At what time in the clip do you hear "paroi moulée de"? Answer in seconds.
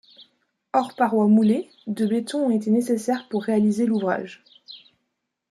0.95-2.07